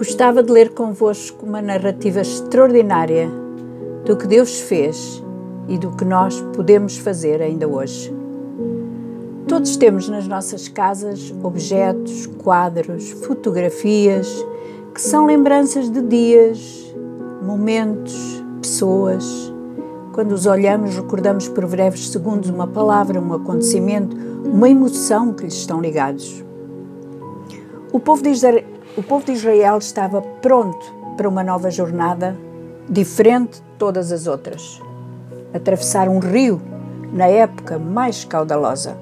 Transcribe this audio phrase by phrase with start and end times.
[0.00, 3.30] Gostava de ler convosco uma narrativa extraordinária
[4.06, 5.22] do que Deus fez
[5.68, 8.10] e do que nós podemos fazer ainda hoje.
[9.46, 14.26] Todos temos nas nossas casas objetos, quadros, fotografias
[14.94, 16.94] que são lembranças de dias,
[17.42, 19.52] momentos, pessoas.
[20.12, 25.54] Quando os olhamos, recordamos por breves segundos uma palavra, um acontecimento, uma emoção que lhes
[25.54, 26.44] estão ligados.
[27.92, 28.64] O povo de Israel
[28.96, 32.36] o povo de Israel estava pronto para uma nova jornada,
[32.88, 34.82] diferente de todas as outras.
[35.54, 36.60] Atravessar um rio
[37.12, 38.96] na época mais caudalosa.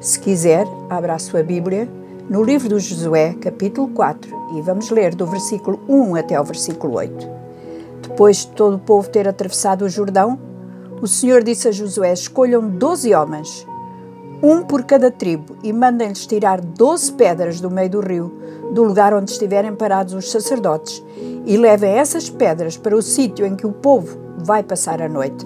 [0.00, 1.88] Se quiser, abra a sua Bíblia
[2.30, 6.94] no livro de Josué, capítulo 4, e vamos ler do versículo 1 até o versículo
[6.94, 7.33] 8.
[8.14, 10.38] Depois de todo o povo ter atravessado o Jordão,
[11.02, 13.66] o Senhor disse a Josué: Escolham doze homens,
[14.40, 18.32] um por cada tribo, e mandem-lhes tirar doze pedras do meio do rio
[18.72, 21.02] do lugar onde estiverem parados os sacerdotes
[21.44, 25.44] e levem essas pedras para o sítio em que o povo vai passar a noite.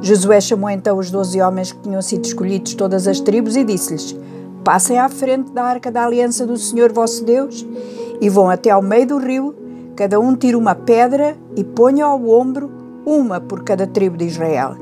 [0.00, 4.16] Josué chamou então os doze homens que tinham sido escolhidos todas as tribos e disse-lhes:
[4.62, 7.66] Passem à frente da arca da aliança do Senhor vosso Deus
[8.20, 9.67] e vão até ao meio do rio,
[9.98, 12.70] cada um tira uma pedra e ponha ao ombro
[13.04, 14.76] uma por cada tribo de Israel.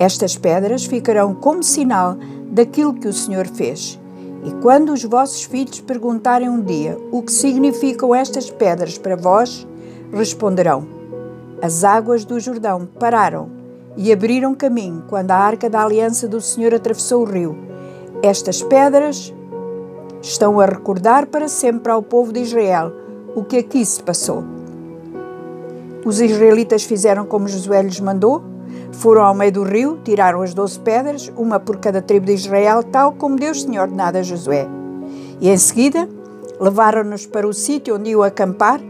[0.00, 2.16] Estas pedras ficarão como sinal
[2.50, 4.00] daquilo que o Senhor fez.
[4.42, 9.64] E quando os vossos filhos perguntarem um dia o que significam estas pedras para vós,
[10.12, 10.88] responderão:
[11.62, 13.50] As águas do Jordão pararam
[13.96, 17.56] e abriram caminho quando a arca da aliança do Senhor atravessou o rio.
[18.24, 19.32] Estas pedras
[20.20, 23.06] estão a recordar para sempre ao povo de Israel
[23.38, 24.44] o que aqui se passou.
[26.04, 28.42] Os israelitas fizeram como Josué lhes mandou
[28.92, 32.82] foram ao meio do rio, tiraram as doze pedras, uma por cada tribo de Israel,
[32.82, 34.66] tal como Deus tinha ordenado a Josué.
[35.40, 36.08] E em seguida
[36.58, 38.80] levaram-nos para o sítio onde iam acampar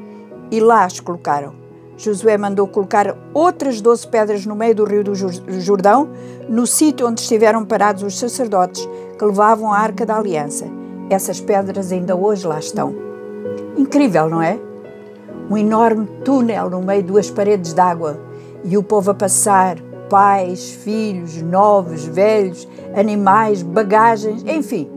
[0.51, 1.53] e lá as colocaram.
[1.97, 5.15] Josué mandou colocar outras doze pedras no meio do rio do
[5.61, 6.09] Jordão,
[6.49, 8.89] no sítio onde estiveram parados os sacerdotes
[9.19, 10.67] que levavam a arca da aliança.
[11.11, 13.08] Essas pedras ainda hoje lá estão.
[13.79, 14.59] Incrível, não é?
[15.49, 18.19] Um enorme túnel no meio de duas paredes d'água
[18.65, 19.77] e o povo a passar,
[20.11, 24.91] pais, filhos, novos, velhos, animais, bagagens, enfim.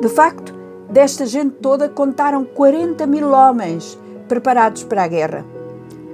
[0.00, 0.54] De facto,
[0.88, 5.44] desta gente toda contaram 40 mil homens preparados para a guerra.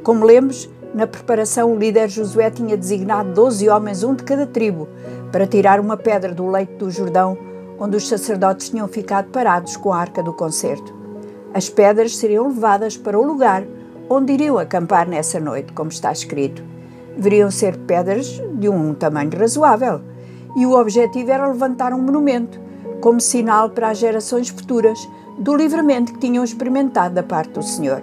[0.03, 4.89] Como lemos, na preparação o líder Josué tinha designado 12 homens, um de cada tribo,
[5.31, 7.39] para tirar uma pedra do leito do Jordão,
[7.79, 11.04] onde os sacerdotes tinham ficado parados com a arca do concerto.
[11.55, 13.65] As pedras seriam levadas para o lugar
[14.11, 16.63] onde iriam acampar nessa noite, como está escrito.
[17.17, 20.01] Deveriam ser pedras de um tamanho razoável,
[20.57, 22.61] e o objetivo era levantar um monumento,
[23.01, 24.99] como sinal para as gerações futuras
[25.39, 28.01] do livramento que tinham experimentado da parte do Senhor.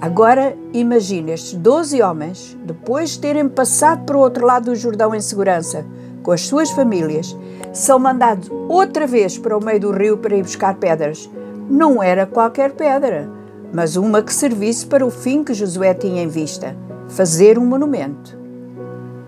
[0.00, 5.14] Agora imagine estes doze homens, depois de terem passado para o outro lado do Jordão
[5.14, 5.84] em segurança,
[6.22, 7.36] com as suas famílias,
[7.72, 11.30] são mandados outra vez para o meio do rio para ir buscar pedras.
[11.68, 13.28] Não era qualquer pedra,
[13.72, 16.76] mas uma que servisse para o fim que Josué tinha em vista
[17.08, 18.38] fazer um monumento.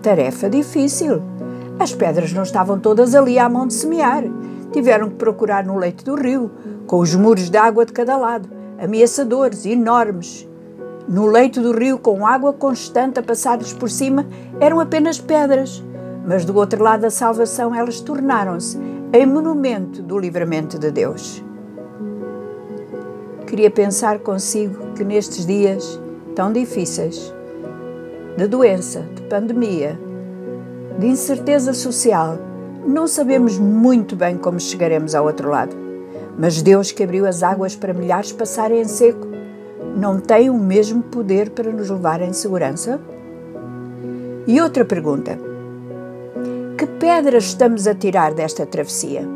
[0.01, 1.21] Tarefa difícil.
[1.77, 4.23] As pedras não estavam todas ali à mão de semear.
[4.71, 6.49] Tiveram que procurar no leito do rio,
[6.87, 8.49] com os muros de água de cada lado,
[8.81, 10.47] ameaçadores, enormes.
[11.09, 14.25] No leito do rio, com água constante a passar-lhes por cima,
[14.61, 15.83] eram apenas pedras,
[16.25, 18.79] mas do outro lado da salvação elas tornaram-se
[19.11, 21.43] em monumento do livramento de Deus.
[23.49, 25.99] Queria pensar consigo que nestes dias
[26.35, 27.33] tão difíceis,
[28.37, 29.99] de doença, de pandemia,
[30.99, 32.37] de incerteza social,
[32.85, 35.75] não sabemos muito bem como chegaremos ao outro lado.
[36.37, 39.27] Mas Deus que abriu as águas para milhares passarem em seco,
[39.97, 43.01] não tem o mesmo poder para nos levar em segurança?
[44.45, 45.39] E outra pergunta:
[46.77, 49.27] que pedras estamos a tirar desta travessia?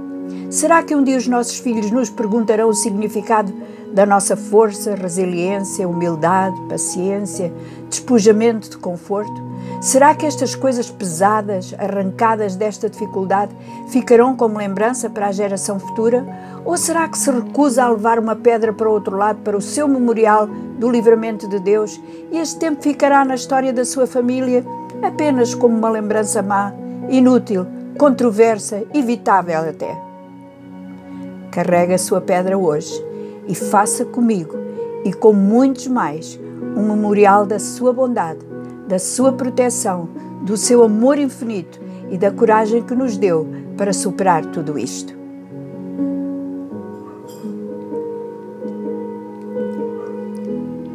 [0.51, 3.51] Será que um dia os nossos filhos nos perguntarão o significado
[3.93, 7.53] da nossa força, resiliência, humildade, paciência,
[7.87, 9.53] despojamento de conforto?
[9.79, 13.55] Será que estas coisas pesadas, arrancadas desta dificuldade,
[13.89, 16.25] ficarão como lembrança para a geração futura?
[16.65, 19.61] Ou será que se recusa a levar uma pedra para o outro lado, para o
[19.61, 22.01] seu memorial do livramento de Deus,
[22.31, 24.65] e este tempo ficará na história da sua família
[25.03, 26.73] apenas como uma lembrança má,
[27.09, 27.67] inútil,
[27.97, 29.95] controversa, evitável até?
[31.51, 33.12] Carrega a sua pedra hoje
[33.47, 34.55] e faça comigo
[35.03, 36.39] e com muitos mais
[36.75, 38.45] um memorial da sua bondade,
[38.87, 40.09] da sua proteção,
[40.41, 41.79] do seu amor infinito
[42.09, 43.47] e da coragem que nos deu
[43.77, 45.22] para superar tudo isto.